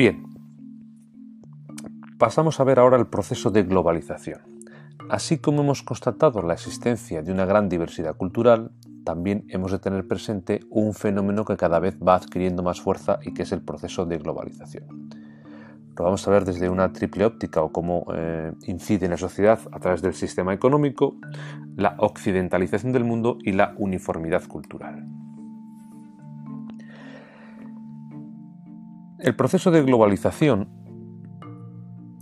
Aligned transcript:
Bien, 0.00 0.24
pasamos 2.16 2.58
a 2.58 2.64
ver 2.64 2.78
ahora 2.78 2.96
el 2.96 3.08
proceso 3.08 3.50
de 3.50 3.64
globalización. 3.64 4.40
Así 5.10 5.36
como 5.36 5.60
hemos 5.60 5.82
constatado 5.82 6.40
la 6.40 6.54
existencia 6.54 7.20
de 7.20 7.30
una 7.30 7.44
gran 7.44 7.68
diversidad 7.68 8.16
cultural, 8.16 8.70
también 9.04 9.44
hemos 9.48 9.72
de 9.72 9.78
tener 9.78 10.08
presente 10.08 10.60
un 10.70 10.94
fenómeno 10.94 11.44
que 11.44 11.58
cada 11.58 11.80
vez 11.80 11.98
va 11.98 12.14
adquiriendo 12.14 12.62
más 12.62 12.80
fuerza 12.80 13.18
y 13.22 13.34
que 13.34 13.42
es 13.42 13.52
el 13.52 13.60
proceso 13.60 14.06
de 14.06 14.16
globalización. 14.16 15.10
Lo 15.94 16.04
vamos 16.04 16.26
a 16.26 16.30
ver 16.30 16.46
desde 16.46 16.70
una 16.70 16.94
triple 16.94 17.26
óptica 17.26 17.60
o 17.60 17.70
cómo 17.70 18.06
eh, 18.14 18.52
incide 18.68 19.04
en 19.04 19.10
la 19.10 19.18
sociedad 19.18 19.60
a 19.70 19.80
través 19.80 20.00
del 20.00 20.14
sistema 20.14 20.54
económico, 20.54 21.18
la 21.76 21.96
occidentalización 21.98 22.92
del 22.92 23.04
mundo 23.04 23.36
y 23.44 23.52
la 23.52 23.74
uniformidad 23.76 24.46
cultural. 24.46 25.19
El 29.22 29.36
proceso 29.36 29.70
de 29.70 29.82
globalización 29.82 30.66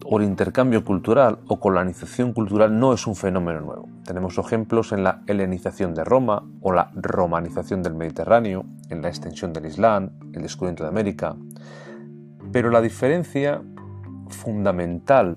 o 0.04 0.18
el 0.18 0.24
intercambio 0.24 0.84
cultural 0.84 1.38
o 1.46 1.60
colonización 1.60 2.32
cultural 2.32 2.76
no 2.76 2.92
es 2.92 3.06
un 3.06 3.14
fenómeno 3.14 3.60
nuevo. 3.60 3.88
Tenemos 4.04 4.36
ejemplos 4.36 4.90
en 4.90 5.04
la 5.04 5.22
helenización 5.28 5.94
de 5.94 6.02
Roma 6.02 6.42
o 6.60 6.72
la 6.72 6.90
romanización 6.94 7.84
del 7.84 7.94
Mediterráneo, 7.94 8.64
en 8.90 9.00
la 9.00 9.08
extensión 9.08 9.52
del 9.52 9.66
Islam, 9.66 10.10
el 10.32 10.42
descubrimiento 10.42 10.82
de 10.82 10.88
América. 10.88 11.36
Pero 12.50 12.68
la 12.70 12.80
diferencia 12.80 13.62
fundamental 14.28 15.36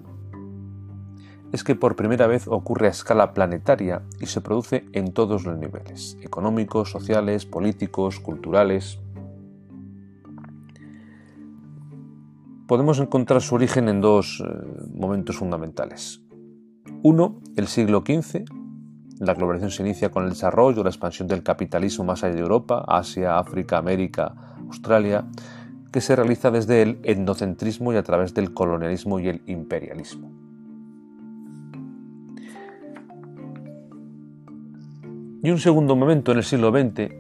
es 1.52 1.64
que 1.64 1.76
por 1.76 1.96
primera 1.96 2.26
vez 2.26 2.48
ocurre 2.48 2.88
a 2.88 2.92
escala 2.92 3.36
planetaria 3.36 4.02
y 4.20 4.26
se 4.26 4.42
produce 4.42 4.86
en 4.94 5.14
todos 5.14 5.46
los 5.46 5.60
niveles, 5.60 6.18
económicos, 6.24 6.90
sociales, 6.90 7.46
políticos, 7.46 8.20
culturales. 8.20 9.00
Podemos 12.72 13.00
encontrar 13.00 13.42
su 13.42 13.56
origen 13.56 13.90
en 13.90 14.00
dos 14.00 14.42
eh, 14.42 14.50
momentos 14.94 15.36
fundamentales. 15.36 16.22
Uno, 17.04 17.42
el 17.58 17.68
siglo 17.68 18.00
XV. 18.00 18.46
La 19.20 19.34
globalización 19.34 19.72
se 19.72 19.84
inicia 19.84 20.10
con 20.10 20.24
el 20.24 20.30
desarrollo, 20.30 20.82
la 20.82 20.90
expansión 20.90 21.28
del 21.28 21.44
capitalismo 21.44 22.06
más 22.06 22.24
allá 22.24 22.36
de 22.36 22.40
Europa, 22.40 22.86
Asia, 22.88 23.38
África, 23.38 23.78
América, 23.78 24.56
Australia, 24.68 25.26
que 25.92 26.00
se 26.00 26.16
realiza 26.16 26.50
desde 26.50 26.82
el 26.82 27.00
etnocentrismo 27.04 27.92
y 27.92 27.98
a 27.98 28.04
través 28.04 28.34
del 28.34 28.54
colonialismo 28.54 29.20
y 29.20 29.28
el 29.28 29.42
imperialismo. 29.48 30.32
Y 35.44 35.52
un 35.52 35.60
segundo 35.60 35.98
momento 35.98 36.32
en 36.32 36.38
el 36.38 36.46
siglo 36.46 36.72
XX, 36.72 37.12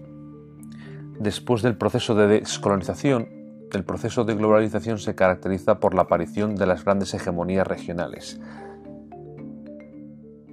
después 1.19 1.61
del 1.61 1.75
proceso 1.75 2.15
de 2.15 2.39
descolonización, 2.39 3.40
el 3.77 3.83
proceso 3.83 4.23
de 4.23 4.35
globalización 4.35 4.99
se 4.99 5.15
caracteriza 5.15 5.79
por 5.79 5.93
la 5.93 6.03
aparición 6.03 6.55
de 6.55 6.65
las 6.65 6.83
grandes 6.83 7.13
hegemonías 7.13 7.67
regionales. 7.67 8.39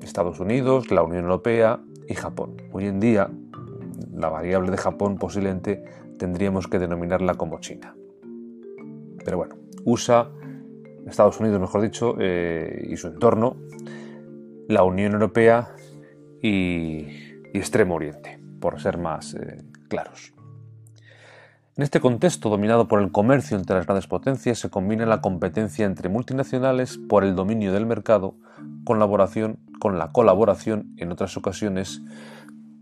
Estados 0.03 0.41
Unidos, 0.41 0.91
la 0.91 1.03
Unión 1.03 1.25
Europea 1.25 1.81
y 2.09 2.15
Japón. 2.15 2.57
Hoy 2.73 2.87
en 2.87 3.01
día, 3.01 3.31
la 4.15 4.29
variable 4.29 4.71
de 4.71 4.79
Japón 4.79 5.19
posiblemente 5.19 5.85
tendríamos 6.19 6.67
que 6.67 6.79
denominarla 6.79 7.35
como 7.35 7.61
China. 7.61 7.95
Pero 9.25 9.37
bueno, 9.37 9.57
USA, 9.85 10.31
Estados 11.07 11.39
Unidos 11.41 11.61
mejor 11.61 11.83
dicho, 11.83 12.17
eh, 12.19 12.87
y 12.91 12.97
su 12.97 13.09
entorno, 13.09 13.57
la 14.69 14.83
Unión 14.83 15.13
Europea 15.13 15.75
y, 16.43 17.07
Extremo 17.55 17.97
Oriente, 17.97 18.39
por 18.61 18.81
ser 18.81 18.99
más 18.99 19.35
eh, 19.35 19.63
claros. 19.89 20.33
En 21.79 21.85
este 21.85 22.01
contexto 22.01 22.51
dominado 22.51 22.89
por 22.89 23.01
el 23.01 23.13
comercio 23.13 23.57
entre 23.57 23.77
las 23.77 23.87
grandes 23.87 24.09
potencias 24.09 24.59
se 24.59 24.69
combina 24.69 25.07
la 25.07 25.21
competencia 25.21 25.87
entre 25.87 26.09
multinacionales 26.09 26.99
por 26.99 27.23
el 27.23 27.37
dominio 27.37 27.73
del 27.73 27.87
mercado 27.87 28.35
colaboración, 28.83 29.61
con 29.79 29.97
la 29.97 30.11
colaboración 30.11 30.93
en 30.97 31.13
otras 31.13 31.37
ocasiones 31.37 32.03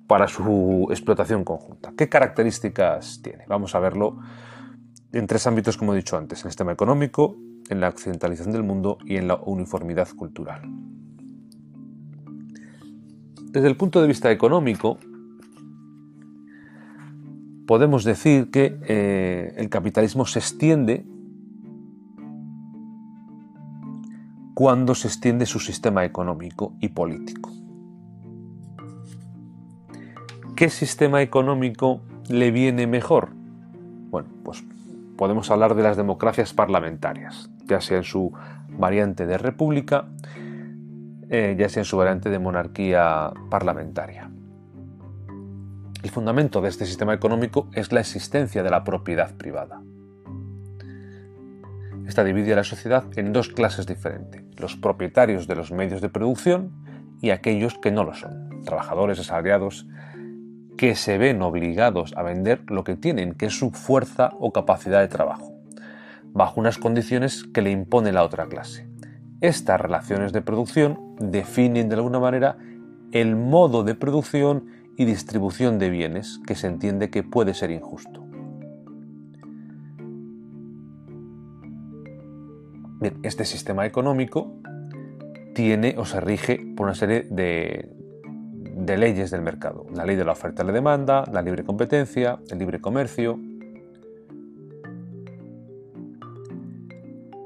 para 0.07 0.29
su 0.29 0.87
explotación 0.89 1.45
conjunta. 1.45 1.93
¿Qué 1.95 2.09
características 2.09 3.21
tiene? 3.23 3.45
Vamos 3.49 3.75
a 3.75 3.81
verlo 3.81 4.17
en 5.13 5.27
tres 5.27 5.47
ámbitos, 5.47 5.77
como 5.77 5.93
he 5.93 5.97
dicho 5.97 6.17
antes, 6.17 6.41
en 6.41 6.47
el 6.47 6.53
sistema 6.53 6.73
económico, 6.73 7.37
en 7.69 7.81
la 7.81 7.91
occidentalización 7.91 8.55
del 8.55 8.63
mundo 8.63 8.97
y 9.05 9.19
en 9.19 9.29
la 9.29 9.35
uniformidad 9.35 10.09
cultural. 10.17 10.63
Desde 13.43 13.69
el 13.69 13.77
punto 13.77 14.01
de 14.01 14.09
vista 14.09 14.31
económico, 14.31 14.97
podemos 17.67 18.05
decir 18.05 18.51
que 18.51 18.79
eh, 18.83 19.55
el 19.57 19.69
capitalismo 19.69 20.25
se 20.27 20.39
extiende 20.39 21.05
cuando 24.55 24.95
se 24.95 25.09
extiende 25.09 25.45
su 25.45 25.61
sistema 25.61 26.05
económico 26.05 26.73
y 26.81 26.89
político. 26.89 27.51
¿Qué 30.55 30.71
sistema 30.71 31.21
económico 31.21 32.01
le 32.31 32.51
viene 32.51 32.87
mejor? 32.87 33.31
Bueno, 34.11 34.29
pues 34.43 34.65
podemos 35.19 35.51
hablar 35.51 35.75
de 35.75 35.83
las 35.83 35.99
democracias 35.99 36.55
parlamentarias, 36.55 37.51
ya 37.67 37.83
sea 37.83 37.99
en 37.99 38.05
su 38.05 38.33
variante 38.71 39.27
de 39.27 39.37
república, 39.37 40.07
eh, 41.29 41.55
ya 41.59 41.69
sea 41.69 41.83
en 41.83 41.85
su 41.85 41.99
variante 41.99 42.31
de 42.31 42.39
monarquía 42.39 43.33
parlamentaria. 43.51 44.31
El 46.07 46.13
fundamento 46.13 46.61
de 46.61 46.69
este 46.69 46.87
sistema 46.87 47.15
económico 47.15 47.69
es 47.73 47.91
la 47.91 47.99
existencia 47.99 48.63
de 48.63 48.71
la 48.71 48.85
propiedad 48.85 49.35
privada. 49.35 49.83
Esta 52.07 52.23
divide 52.23 52.53
a 52.53 52.57
la 52.57 52.63
sociedad 52.63 53.07
en 53.17 53.33
dos 53.33 53.49
clases 53.49 53.89
diferentes, 53.89 54.45
los 54.57 54.77
propietarios 54.77 55.49
de 55.49 55.57
los 55.57 55.73
medios 55.73 56.01
de 56.01 56.09
producción 56.09 56.71
y 57.21 57.31
aquellos 57.31 57.77
que 57.79 57.91
no 57.91 58.05
lo 58.05 58.15
son, 58.15 58.63
trabajadores 58.65 59.19
asalariados 59.19 59.89
que 60.79 60.95
se 60.95 61.19
ven 61.19 61.43
obligados 61.43 62.15
a 62.17 62.23
vender 62.23 62.63
lo 62.71 62.85
que 62.85 62.95
tienen, 62.95 63.35
que 63.35 63.47
es 63.47 63.59
su 63.59 63.73
fuerza 63.73 64.31
o 64.39 64.53
capacidad 64.53 65.01
de 65.01 65.09
trabajo, 65.09 65.55
bajo 66.27 66.61
unas 66.61 66.79
condiciones 66.79 67.43
que 67.53 67.63
le 67.63 67.73
impone 67.73 68.13
la 68.13 68.23
otra 68.23 68.47
clase. 68.47 68.87
Estas 69.41 69.81
relaciones 69.81 70.33
de 70.33 70.41
producción 70.41 71.17
definen 71.19 71.89
de 71.89 71.97
alguna 71.97 72.21
manera 72.21 72.59
el 73.11 73.35
modo 73.35 73.83
de 73.83 73.97
producción 73.97 74.76
y 74.97 75.05
distribución 75.05 75.79
de 75.79 75.91
bienes 75.91 76.41
que 76.47 76.55
se 76.55 76.67
entiende 76.67 77.11
que 77.11 77.23
puede 77.23 77.55
ser 77.55 77.71
injusto. 77.71 78.27
este 83.23 83.45
sistema 83.45 83.87
económico 83.87 84.53
tiene 85.55 85.95
o 85.99 86.05
se 86.05 86.21
rige 86.21 86.61
por 86.77 86.87
una 86.87 86.95
serie 86.95 87.27
de, 87.31 87.89
de 88.77 88.97
leyes 88.97 89.31
del 89.31 89.43
mercado. 89.43 89.87
La 89.95 90.05
ley 90.05 90.17
de 90.17 90.25
la 90.25 90.33
oferta 90.33 90.63
y 90.63 90.67
la 90.67 90.73
demanda, 90.73 91.25
la 91.33 91.43
libre 91.43 91.65
competencia, 91.65 92.39
el 92.51 92.59
libre 92.59 92.81
comercio. 92.81 93.39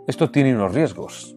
Esto 0.07 0.31
tiene 0.31 0.55
unos 0.55 0.75
riesgos. 0.75 1.37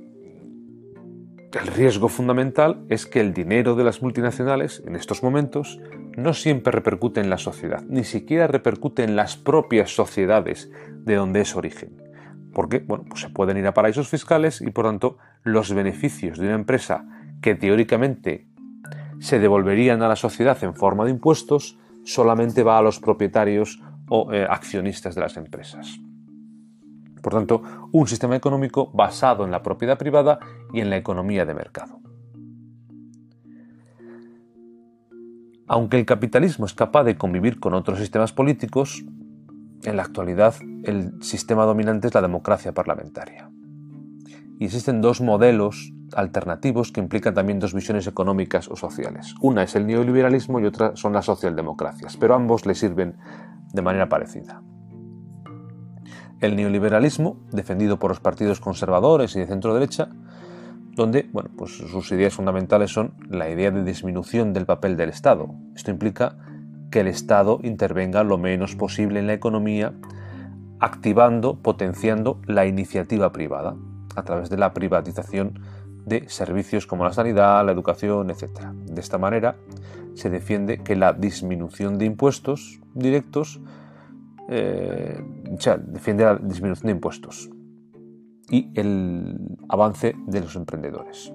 El 1.54 1.68
riesgo 1.68 2.10
fundamental 2.10 2.84
es 2.90 3.06
que 3.06 3.20
el 3.20 3.32
dinero 3.32 3.76
de 3.76 3.84
las 3.84 4.02
multinacionales 4.02 4.82
en 4.88 4.96
estos 4.96 5.22
momentos 5.22 5.80
no 6.18 6.34
siempre 6.34 6.72
repercute 6.72 7.22
en 7.22 7.30
la 7.30 7.38
sociedad, 7.38 7.84
ni 7.88 8.04
siquiera 8.04 8.48
repercute 8.48 9.04
en 9.04 9.16
las 9.16 9.38
propias 9.38 9.96
sociedades 9.96 10.72
de 10.90 11.16
donde 11.16 11.42
es 11.42 11.56
origen. 11.56 12.02
Porque 12.54 12.80
bueno, 12.80 13.06
pues 13.08 13.22
se 13.22 13.30
pueden 13.30 13.58
ir 13.58 13.68
a 13.68 13.74
paraísos 13.76 14.10
fiscales 14.10 14.62
y 14.62 14.72
por 14.72 14.86
tanto 14.86 15.20
los 15.44 15.72
beneficios 15.74 16.40
de 16.40 16.48
una 16.48 16.56
empresa 16.56 17.06
que 17.40 17.54
teóricamente 17.54 18.48
se 19.20 19.38
devolverían 19.38 20.02
a 20.02 20.08
la 20.08 20.16
sociedad 20.16 20.58
en 20.64 20.74
forma 20.74 21.06
de 21.06 21.12
impuestos 21.12 21.78
solamente 22.04 22.64
va 22.64 22.80
a 22.80 22.82
los 22.82 23.00
propietarios 23.00 23.80
o 24.10 24.34
eh, 24.34 24.46
accionistas 24.50 25.14
de 25.14 25.22
las 25.22 25.38
empresas. 25.38 26.00
Por 27.24 27.34
tanto, 27.34 27.64
un 27.94 28.06
sistema 28.06 28.36
económico 28.36 28.92
basado 28.92 29.46
en 29.46 29.52
la 29.52 29.64
propiedad 29.64 29.98
privada 29.98 30.40
y 30.74 30.82
en 30.82 30.90
la 30.90 30.98
economía 30.98 31.46
de 31.46 31.54
mercado. 31.54 32.02
Aunque 35.66 35.98
el 35.98 36.06
capitalismo 36.06 36.66
es 36.66 36.74
capaz 36.74 37.06
de 37.06 37.16
convivir 37.16 37.62
con 37.62 37.74
otros 37.74 37.98
sistemas 37.98 38.34
políticos, 38.34 39.06
en 39.86 39.96
la 39.96 40.04
actualidad 40.04 40.56
el 40.84 41.24
sistema 41.24 41.64
dominante 41.64 42.08
es 42.10 42.14
la 42.14 42.22
democracia 42.22 42.74
parlamentaria. 42.74 43.50
Y 44.60 44.66
existen 44.66 45.02
dos 45.02 45.22
modelos 45.22 45.94
alternativos 46.16 46.92
que 46.92 47.00
implican 47.00 47.34
también 47.34 47.60
dos 47.60 47.74
visiones 47.74 48.06
económicas 48.06 48.68
o 48.68 48.76
sociales. 48.76 49.34
Una 49.42 49.64
es 49.64 49.76
el 49.76 49.88
neoliberalismo 49.88 50.60
y 50.60 50.66
otra 50.66 50.96
son 50.98 51.14
las 51.14 51.26
socialdemocracias, 51.26 52.18
pero 52.18 52.36
ambos 52.36 52.66
le 52.66 52.76
sirven 52.76 53.16
de 53.72 53.82
manera 53.82 54.10
parecida. 54.10 54.62
El 56.44 56.58
neoliberalismo, 56.58 57.38
defendido 57.54 58.00
por 58.00 58.12
los 58.12 58.20
partidos 58.20 58.60
conservadores 58.60 59.34
y 59.34 59.40
de 59.40 59.48
centro 59.48 59.74
derecha, 59.74 60.10
donde 60.92 61.30
bueno, 61.32 61.50
pues 61.58 61.72
sus 61.72 62.12
ideas 62.12 62.34
fundamentales 62.34 62.92
son 62.92 63.14
la 63.30 63.50
idea 63.50 63.72
de 63.72 63.82
disminución 63.82 64.52
del 64.52 64.66
papel 64.66 64.98
del 64.98 65.08
Estado. 65.08 65.56
Esto 65.74 65.90
implica 65.90 66.36
que 66.92 67.00
el 67.00 67.08
Estado 67.08 67.62
intervenga 67.64 68.26
lo 68.26 68.38
menos 68.38 68.76
posible 68.76 69.22
en 69.22 69.28
la 69.28 69.34
economía 69.36 69.94
activando, 70.82 71.62
potenciando 71.62 72.42
la 72.46 72.66
iniciativa 72.66 73.32
privada 73.32 73.78
a 74.18 74.24
través 74.24 74.50
de 74.50 74.58
la 74.58 74.74
privatización 74.74 75.62
de 76.06 76.28
servicios 76.28 76.86
como 76.86 77.06
la 77.06 77.14
sanidad, 77.14 77.66
la 77.66 77.72
educación, 77.72 78.30
etc. 78.32 78.68
De 78.86 79.00
esta 79.00 79.18
manera 79.18 79.56
se 80.14 80.30
defiende 80.30 80.80
que 80.80 80.98
la 80.98 81.14
disminución 81.14 81.98
de 81.98 82.04
impuestos 82.04 82.82
directos, 82.94 83.62
eh, 84.50 85.24
defiende 85.78 86.26
la 86.26 86.36
disminución 86.36 86.88
de 86.88 86.92
impuestos 86.92 87.50
y 88.50 88.70
el 88.76 89.58
avance 89.70 90.16
de 90.28 90.42
los 90.42 90.56
emprendedores. 90.56 91.34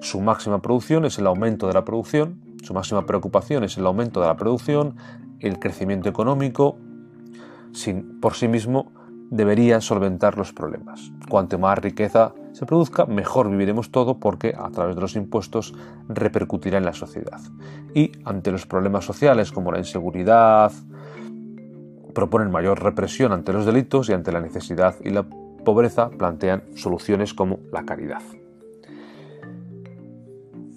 Su 0.00 0.20
máxima 0.20 0.60
producción 0.60 1.04
es 1.04 1.18
el 1.18 1.26
aumento 1.26 1.66
de 1.66 1.74
la 1.74 1.84
producción, 1.84 2.40
su 2.62 2.74
máxima 2.74 3.06
preocupación 3.06 3.64
es 3.64 3.78
el 3.78 3.86
aumento 3.86 4.20
de 4.20 4.26
la 4.26 4.36
producción, 4.36 4.96
el 5.40 5.58
crecimiento 5.58 6.08
económico, 6.08 6.78
sin, 7.72 8.20
por 8.20 8.34
sí 8.34 8.48
mismo 8.48 8.92
debería 9.30 9.80
solventar 9.80 10.36
los 10.36 10.52
problemas. 10.52 11.12
Cuanto 11.28 11.58
más 11.58 11.78
riqueza 11.78 12.34
se 12.52 12.66
produzca, 12.66 13.06
mejor 13.06 13.50
viviremos 13.50 13.90
todo 13.90 14.20
porque 14.20 14.54
a 14.56 14.70
través 14.70 14.94
de 14.94 15.00
los 15.00 15.16
impuestos 15.16 15.74
repercutirá 16.08 16.78
en 16.78 16.84
la 16.84 16.92
sociedad. 16.92 17.40
Y 17.94 18.12
ante 18.24 18.52
los 18.52 18.66
problemas 18.66 19.04
sociales 19.04 19.50
como 19.50 19.72
la 19.72 19.78
inseguridad, 19.78 20.72
proponen 22.14 22.50
mayor 22.50 22.82
represión 22.82 23.32
ante 23.32 23.52
los 23.52 23.66
delitos 23.66 24.08
y 24.08 24.12
ante 24.12 24.32
la 24.32 24.40
necesidad 24.40 24.96
y 25.04 25.10
la 25.10 25.24
pobreza 25.64 26.10
plantean 26.10 26.62
soluciones 26.76 27.34
como 27.34 27.60
la 27.72 27.84
caridad. 27.84 28.22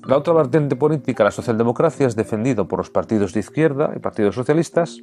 La 0.03 0.17
otra 0.17 0.33
vertiente 0.33 0.75
política, 0.75 1.25
la 1.25 1.31
socialdemocracia, 1.31 2.07
es 2.07 2.15
defendido 2.15 2.67
por 2.67 2.79
los 2.79 2.89
partidos 2.89 3.33
de 3.33 3.41
izquierda 3.41 3.91
y 3.95 3.99
partidos 3.99 4.35
socialistas 4.35 5.01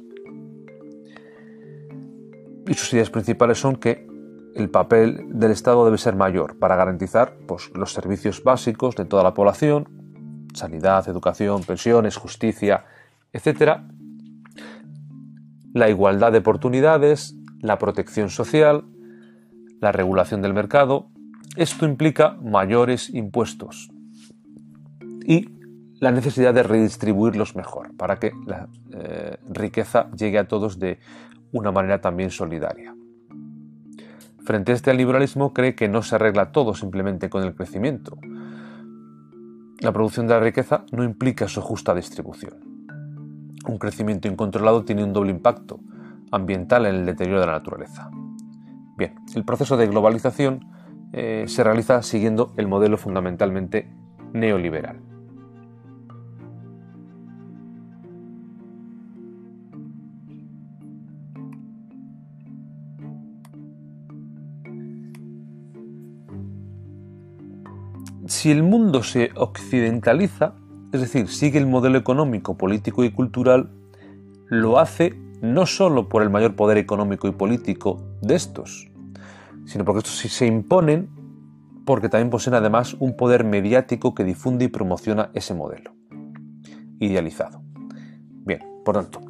y 2.67 2.73
sus 2.73 2.91
ideas 2.93 3.11
principales 3.11 3.59
son 3.59 3.75
que 3.75 4.07
el 4.55 4.69
papel 4.69 5.27
del 5.29 5.51
Estado 5.51 5.85
debe 5.85 5.97
ser 5.97 6.15
mayor 6.15 6.57
para 6.57 6.75
garantizar 6.75 7.37
pues, 7.47 7.69
los 7.75 7.93
servicios 7.93 8.43
básicos 8.43 8.95
de 8.95 9.05
toda 9.05 9.21
la 9.21 9.33
población, 9.33 10.49
sanidad, 10.53 11.07
educación, 11.07 11.63
pensiones, 11.63 12.15
justicia, 12.15 12.85
etc. 13.33 13.81
La 15.75 15.89
igualdad 15.89 16.31
de 16.31 16.37
oportunidades, 16.37 17.35
la 17.59 17.77
protección 17.77 18.29
social, 18.29 18.85
la 19.81 19.91
regulación 19.91 20.41
del 20.41 20.53
mercado. 20.53 21.09
Esto 21.57 21.85
implica 21.85 22.37
mayores 22.41 23.09
impuestos 23.13 23.91
y 25.25 25.49
la 25.99 26.11
necesidad 26.11 26.53
de 26.53 26.63
redistribuirlos 26.63 27.57
mejor 27.57 27.93
para 27.97 28.19
que 28.19 28.31
la 28.45 28.69
eh, 28.93 29.35
riqueza 29.49 30.09
llegue 30.11 30.39
a 30.39 30.47
todos 30.47 30.79
de 30.79 30.99
una 31.51 31.73
manera 31.73 31.99
también 31.99 32.31
solidaria. 32.31 32.95
Frente 34.45 34.71
a 34.71 34.75
este 34.75 34.93
liberalismo 34.93 35.53
cree 35.53 35.75
que 35.75 35.89
no 35.89 36.03
se 36.03 36.15
arregla 36.15 36.53
todo 36.53 36.73
simplemente 36.73 37.29
con 37.29 37.43
el 37.43 37.53
crecimiento. 37.53 38.17
La 39.81 39.91
producción 39.91 40.25
de 40.25 40.35
la 40.35 40.39
riqueza 40.39 40.85
no 40.93 41.03
implica 41.03 41.49
su 41.49 41.59
justa 41.59 41.93
distribución. 41.93 42.74
Un 43.67 43.77
crecimiento 43.77 44.27
incontrolado 44.27 44.83
tiene 44.85 45.03
un 45.03 45.13
doble 45.13 45.31
impacto 45.31 45.79
ambiental 46.31 46.85
en 46.85 46.95
el 46.95 47.05
deterioro 47.05 47.39
de 47.39 47.47
la 47.47 47.53
naturaleza. 47.53 48.09
Bien, 48.97 49.15
el 49.35 49.43
proceso 49.43 49.75
de 49.75 49.87
globalización 49.87 50.65
eh, 51.13 51.45
se 51.47 51.63
realiza 51.63 52.01
siguiendo 52.01 52.53
el 52.57 52.67
modelo 52.67 52.97
fundamentalmente 52.97 53.91
neoliberal. 54.33 54.99
Si 68.27 68.51
el 68.51 68.63
mundo 68.63 69.03
se 69.03 69.31
occidentaliza, 69.35 70.55
es 70.95 71.01
decir, 71.01 71.27
sigue 71.27 71.59
el 71.59 71.67
modelo 71.67 71.97
económico, 71.97 72.57
político 72.57 73.03
y 73.03 73.11
cultural, 73.11 73.69
lo 74.47 74.79
hace 74.79 75.13
no 75.41 75.65
solo 75.65 76.09
por 76.09 76.23
el 76.23 76.29
mayor 76.29 76.55
poder 76.55 76.77
económico 76.77 77.27
y 77.27 77.31
político 77.31 78.01
de 78.21 78.35
estos, 78.35 78.89
sino 79.65 79.85
porque 79.85 79.99
estos 79.99 80.17
se 80.17 80.45
imponen 80.45 81.09
porque 81.85 82.09
también 82.09 82.29
poseen 82.29 82.55
además 82.55 82.95
un 82.99 83.15
poder 83.15 83.43
mediático 83.43 84.15
que 84.15 84.23
difunde 84.23 84.65
y 84.65 84.67
promociona 84.69 85.29
ese 85.33 85.53
modelo 85.53 85.91
idealizado. 86.99 87.61
Bien, 88.45 88.61
por 88.83 88.95
tanto, 88.95 89.21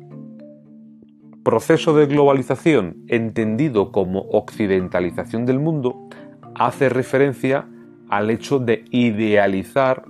proceso 1.44 1.95
de 1.95 2.06
globalización 2.06 2.97
entendido 3.07 3.91
como 3.91 4.21
occidentalización 4.31 5.45
del 5.45 5.59
mundo 5.59 6.07
hace 6.56 6.89
referencia 6.89 7.67
al 8.09 8.29
hecho 8.29 8.59
de 8.59 8.85
idealizar 8.91 10.06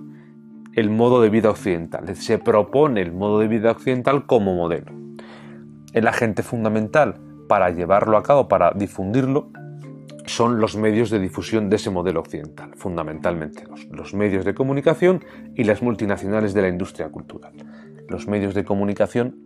el 0.75 0.89
modo 0.89 1.21
de 1.21 1.29
vida 1.29 1.49
occidental. 1.49 2.15
Se 2.15 2.37
propone 2.37 3.01
el 3.01 3.11
modo 3.11 3.39
de 3.39 3.47
vida 3.47 3.71
occidental 3.71 4.25
como 4.25 4.53
modelo. 4.53 4.91
El 5.93 6.07
agente 6.07 6.43
fundamental 6.43 7.15
para 7.47 7.69
llevarlo 7.69 8.17
a 8.17 8.23
cabo, 8.23 8.47
para 8.47 8.71
difundirlo, 8.75 9.49
son 10.25 10.59
los 10.59 10.75
medios 10.75 11.09
de 11.09 11.19
difusión 11.19 11.69
de 11.69 11.75
ese 11.77 11.91
modelo 11.91 12.19
occidental, 12.19 12.71
fundamentalmente 12.75 13.63
los, 13.91 14.13
medios 14.13 14.43
de 14.43 14.55
comunicación 14.55 15.23
y 15.55 15.63
las 15.63 15.81
multinacionales 15.81 16.53
de 16.53 16.63
la 16.63 16.67
industria 16.67 17.09
cultural. 17.09 17.53
Los 18.09 18.27
medios 18.27 18.53
de 18.53 18.65
comunicación 18.65 19.41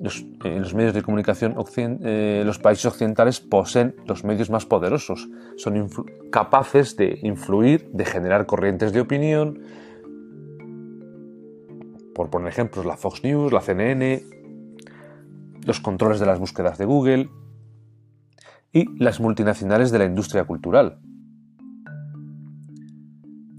los 0.00 0.74
medios 0.74 0.92
de 0.92 1.00
comunicación, 1.00 1.54
eh, 1.78 2.42
los 2.44 2.58
países 2.58 2.84
occidentales 2.84 3.40
poseen 3.40 3.94
los 4.06 4.22
medios 4.22 4.50
más 4.50 4.66
poderosos, 4.66 5.30
son 5.56 5.88
capaces 6.30 6.96
de 6.98 7.20
influir, 7.22 7.88
de 7.90 8.04
generar 8.04 8.44
corrientes 8.44 8.92
de 8.92 9.00
opinión, 9.00 9.62
por 12.14 12.30
poner 12.30 12.48
ejemplos, 12.48 12.86
la 12.86 12.96
Fox 12.96 13.22
News, 13.24 13.52
la 13.52 13.60
CNN, 13.60 14.22
los 15.66 15.80
controles 15.80 16.20
de 16.20 16.26
las 16.26 16.38
búsquedas 16.38 16.78
de 16.78 16.84
Google 16.84 17.28
y 18.72 18.88
las 19.02 19.20
multinacionales 19.20 19.90
de 19.90 19.98
la 19.98 20.04
industria 20.04 20.44
cultural. 20.44 21.00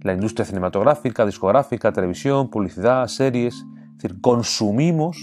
La 0.01 0.13
industria 0.13 0.45
cinematográfica, 0.45 1.25
discográfica, 1.25 1.91
televisión, 1.91 2.49
publicidad, 2.49 3.07
series, 3.07 3.55
es 3.55 3.97
decir, 3.97 4.21
consumimos 4.21 5.17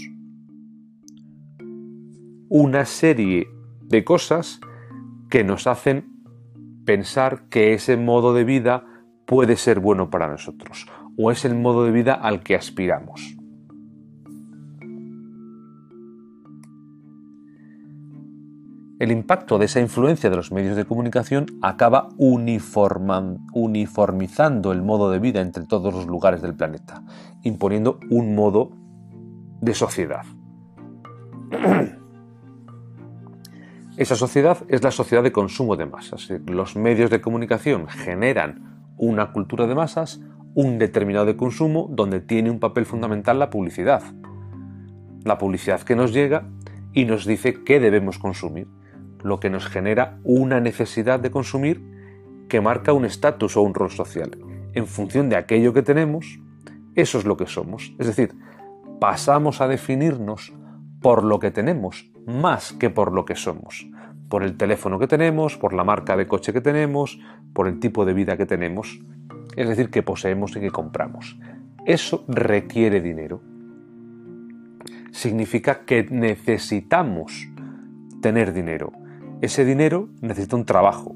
una 2.49 2.85
serie 2.85 3.47
de 3.81 4.03
cosas 4.03 4.59
que 5.29 5.43
nos 5.43 5.67
hacen 5.67 6.11
pensar 6.85 7.47
que 7.49 7.73
ese 7.73 7.97
modo 7.97 8.33
de 8.33 8.43
vida 8.43 8.85
puede 9.25 9.55
ser 9.55 9.79
bueno 9.79 10.09
para 10.09 10.27
nosotros 10.27 10.85
o 11.17 11.31
es 11.31 11.45
el 11.45 11.55
modo 11.55 11.85
de 11.85 11.91
vida 11.91 12.13
al 12.13 12.41
que 12.41 12.55
aspiramos. 12.55 13.37
El 18.99 19.11
impacto 19.11 19.57
de 19.57 19.65
esa 19.65 19.79
influencia 19.81 20.29
de 20.29 20.35
los 20.37 20.53
medios 20.53 20.77
de 20.77 20.85
comunicación 20.85 21.47
acaba 21.61 22.07
uniformizando 22.17 24.71
el 24.71 24.81
modo 24.81 25.11
de 25.11 25.19
vida 25.19 25.41
entre 25.41 25.65
todos 25.65 25.93
los 25.93 26.07
lugares 26.07 26.41
del 26.41 26.55
planeta, 26.55 27.03
imponiendo 27.41 27.99
un 28.09 28.33
modo 28.33 28.71
de 29.59 29.73
sociedad. 29.73 30.23
Esa 33.97 34.15
sociedad 34.15 34.57
es 34.69 34.81
la 34.81 34.91
sociedad 34.91 35.21
de 35.21 35.31
consumo 35.31 35.75
de 35.75 35.85
masas. 35.85 36.27
Los 36.47 36.75
medios 36.75 37.11
de 37.11 37.21
comunicación 37.21 37.87
generan 37.87 38.89
una 38.97 39.31
cultura 39.31 39.67
de 39.67 39.75
masas, 39.75 40.19
un 40.55 40.77
determinado 40.77 41.25
de 41.25 41.35
consumo, 41.35 41.87
donde 41.91 42.19
tiene 42.19 42.51
un 42.51 42.59
papel 42.59 42.85
fundamental 42.85 43.39
la 43.39 43.49
publicidad. 43.49 44.03
La 45.23 45.37
publicidad 45.37 45.81
que 45.81 45.95
nos 45.95 46.13
llega 46.13 46.47
y 46.93 47.05
nos 47.05 47.25
dice 47.25 47.63
qué 47.63 47.79
debemos 47.79 48.19
consumir, 48.19 48.67
lo 49.23 49.39
que 49.39 49.49
nos 49.49 49.67
genera 49.67 50.19
una 50.23 50.59
necesidad 50.59 51.19
de 51.19 51.31
consumir 51.31 51.81
que 52.49 52.61
marca 52.61 52.93
un 52.93 53.05
estatus 53.05 53.57
o 53.57 53.61
un 53.61 53.73
rol 53.73 53.89
social. 53.89 54.37
En 54.73 54.85
función 54.85 55.29
de 55.29 55.37
aquello 55.37 55.73
que 55.73 55.81
tenemos, 55.81 56.39
eso 56.95 57.17
es 57.17 57.25
lo 57.25 57.37
que 57.37 57.47
somos. 57.47 57.95
Es 57.97 58.07
decir, 58.07 58.35
pasamos 58.99 59.61
a 59.61 59.67
definirnos 59.67 60.53
por 61.01 61.23
lo 61.23 61.39
que 61.39 61.51
tenemos, 61.51 62.11
más 62.25 62.73
que 62.73 62.89
por 62.89 63.11
lo 63.11 63.25
que 63.25 63.35
somos, 63.35 63.87
por 64.29 64.43
el 64.43 64.55
teléfono 64.55 64.99
que 64.99 65.07
tenemos, 65.07 65.57
por 65.57 65.73
la 65.73 65.83
marca 65.83 66.15
de 66.15 66.27
coche 66.27 66.53
que 66.53 66.61
tenemos, 66.61 67.19
por 67.53 67.67
el 67.67 67.79
tipo 67.79 68.05
de 68.05 68.13
vida 68.13 68.37
que 68.37 68.45
tenemos, 68.45 69.01
es 69.55 69.67
decir, 69.67 69.89
que 69.89 70.03
poseemos 70.03 70.55
y 70.55 70.59
que 70.59 70.71
compramos. 70.71 71.39
Eso 71.85 72.25
requiere 72.27 73.01
dinero. 73.01 73.41
Significa 75.11 75.85
que 75.85 76.07
necesitamos 76.09 77.47
tener 78.21 78.53
dinero. 78.53 78.91
Ese 79.41 79.65
dinero 79.65 80.09
necesita 80.21 80.55
un 80.55 80.65
trabajo, 80.65 81.15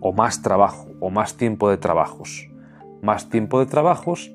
o 0.00 0.12
más 0.12 0.42
trabajo, 0.42 0.88
o 1.00 1.10
más 1.10 1.36
tiempo 1.36 1.70
de 1.70 1.76
trabajos. 1.76 2.50
Más 3.02 3.30
tiempo 3.30 3.60
de 3.60 3.66
trabajos 3.66 4.34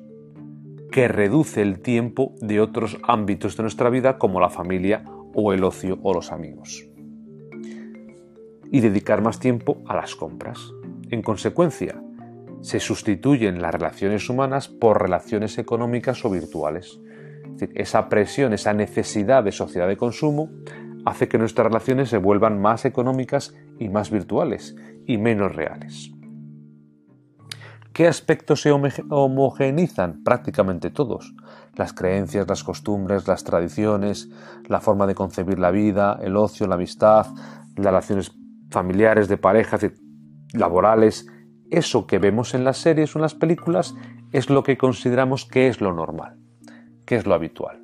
que 0.90 1.08
reduce 1.08 1.62
el 1.62 1.80
tiempo 1.80 2.34
de 2.40 2.60
otros 2.60 2.98
ámbitos 3.02 3.56
de 3.56 3.62
nuestra 3.62 3.90
vida 3.90 4.18
como 4.18 4.40
la 4.40 4.48
familia 4.48 5.04
o 5.34 5.52
el 5.52 5.62
ocio 5.64 5.98
o 6.02 6.14
los 6.14 6.32
amigos. 6.32 6.84
y 8.70 8.80
dedicar 8.80 9.22
más 9.22 9.40
tiempo 9.40 9.78
a 9.86 9.96
las 9.96 10.14
compras. 10.14 10.58
En 11.10 11.22
consecuencia, 11.22 12.02
se 12.60 12.80
sustituyen 12.80 13.62
las 13.62 13.72
relaciones 13.72 14.28
humanas 14.28 14.68
por 14.68 15.00
relaciones 15.00 15.58
económicas 15.58 16.24
o 16.24 16.30
virtuales. 16.30 16.98
esa 17.74 18.08
presión, 18.08 18.52
esa 18.52 18.72
necesidad 18.72 19.42
de 19.42 19.52
sociedad 19.52 19.88
de 19.88 19.96
consumo 19.96 20.50
hace 21.04 21.28
que 21.28 21.38
nuestras 21.38 21.66
relaciones 21.66 22.08
se 22.08 22.18
vuelvan 22.18 22.60
más 22.60 22.84
económicas 22.84 23.54
y 23.78 23.88
más 23.88 24.10
virtuales 24.10 24.76
y 25.06 25.18
menos 25.18 25.54
reales. 25.54 26.12
¿Qué 27.98 28.06
aspectos 28.06 28.60
se 28.60 28.70
homogenizan? 28.70 30.22
Prácticamente 30.22 30.90
todos. 30.90 31.34
Las 31.74 31.92
creencias, 31.92 32.46
las 32.46 32.62
costumbres, 32.62 33.26
las 33.26 33.42
tradiciones, 33.42 34.28
la 34.68 34.80
forma 34.80 35.06
de 35.08 35.16
concebir 35.16 35.58
la 35.58 35.72
vida, 35.72 36.16
el 36.22 36.36
ocio, 36.36 36.68
la 36.68 36.76
amistad, 36.76 37.26
las 37.74 37.86
relaciones 37.86 38.30
familiares, 38.70 39.26
de 39.26 39.36
parejas, 39.36 39.84
laborales. 40.52 41.26
Eso 41.70 42.06
que 42.06 42.18
vemos 42.18 42.54
en 42.54 42.64
las 42.64 42.78
series 42.78 43.14
o 43.14 43.18
en 43.18 43.22
las 43.22 43.34
películas 43.34 43.94
es 44.32 44.48
lo 44.48 44.62
que 44.62 44.78
consideramos 44.78 45.44
que 45.44 45.68
es 45.68 45.80
lo 45.80 45.92
normal, 45.92 46.38
que 47.04 47.16
es 47.16 47.26
lo 47.26 47.34
habitual. 47.34 47.82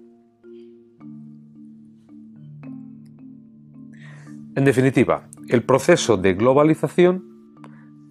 En 4.57 4.65
definitiva, 4.65 5.29
el 5.49 5.65
proceso 5.65 6.17
de 6.17 6.35
globalización 6.35 7.25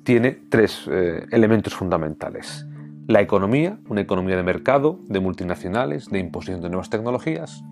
tiene 0.04 0.32
tres 0.32 0.88
eh, 0.92 1.26
elementos 1.32 1.74
fundamentales. 1.74 2.68
La 3.08 3.22
economía, 3.22 3.80
una 3.88 4.02
economía 4.02 4.36
de 4.36 4.44
mercado, 4.44 5.00
de 5.08 5.20
multinacionales, 5.20 6.10
de 6.10 6.20
imposición 6.20 6.62
de 6.62 6.70
nuevas 6.70 6.90
tecnologías, 6.90 7.64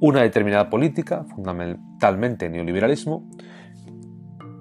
una 0.00 0.22
determinada 0.22 0.68
política, 0.70 1.24
fundamentalmente 1.24 2.48
neoliberalismo, 2.48 3.28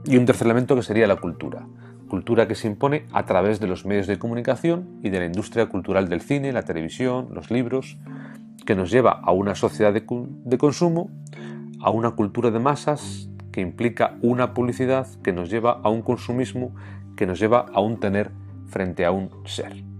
y 0.05 0.17
un 0.17 0.25
tercer 0.25 0.47
elemento 0.47 0.75
que 0.75 0.83
sería 0.83 1.07
la 1.07 1.15
cultura, 1.15 1.67
cultura 2.07 2.47
que 2.47 2.55
se 2.55 2.67
impone 2.67 3.05
a 3.11 3.25
través 3.25 3.59
de 3.59 3.67
los 3.67 3.85
medios 3.85 4.07
de 4.07 4.19
comunicación 4.19 4.99
y 5.03 5.09
de 5.09 5.19
la 5.19 5.25
industria 5.25 5.67
cultural 5.67 6.07
del 6.07 6.21
cine, 6.21 6.51
la 6.51 6.63
televisión, 6.63 7.29
los 7.33 7.51
libros, 7.51 7.97
que 8.65 8.75
nos 8.75 8.91
lleva 8.91 9.11
a 9.11 9.31
una 9.31 9.55
sociedad 9.55 9.93
de 9.93 10.57
consumo, 10.57 11.09
a 11.79 11.89
una 11.89 12.11
cultura 12.11 12.51
de 12.51 12.59
masas 12.59 13.29
que 13.51 13.61
implica 13.61 14.17
una 14.21 14.53
publicidad 14.53 15.07
que 15.23 15.31
nos 15.31 15.49
lleva 15.49 15.79
a 15.83 15.89
un 15.89 16.01
consumismo 16.01 16.75
que 17.15 17.25
nos 17.25 17.39
lleva 17.39 17.65
a 17.73 17.79
un 17.79 17.99
tener 17.99 18.31
frente 18.67 19.05
a 19.05 19.11
un 19.11 19.29
ser. 19.45 19.94